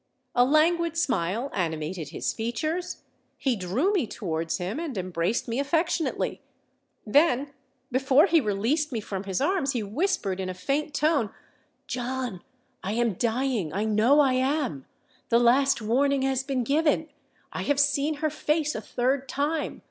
A 0.33 0.43
languid 0.43 0.97
smile 0.97 1.51
animated 1.53 2.09
his 2.09 2.33
features: 2.33 3.03
he 3.37 3.55
drew 3.55 3.93
me 3.93 4.07
towards 4.07 4.57
him, 4.57 4.79
and 4.79 4.97
embraced 4.97 5.47
me 5.47 5.59
affectionately. 5.59 6.41
Then, 7.05 7.53
before 7.91 8.25
he 8.25 8.41
released 8.41 8.91
me 8.91 8.99
from 8.99 9.25
his 9.25 9.39
arms, 9.39 9.73
he 9.73 9.83
whispered 9.83 10.39
in 10.39 10.49
a 10.49 10.55
faint 10.55 10.95
tone, 10.95 11.29
'_John, 11.87 12.41
I 12.81 12.93
am 12.93 13.13
dying—I 13.13 13.85
know 13.85 14.21
I 14.21 14.33
am! 14.33 14.87
The 15.29 15.37
last 15.37 15.83
warning 15.83 16.23
has 16.23 16.43
been 16.43 16.63
given—I 16.63 17.61
have 17.61 17.79
seen 17.79 18.15
her 18.25 18.31
face 18.31 18.73
a 18.73 18.81
third 18.81 19.29
time! 19.29 19.79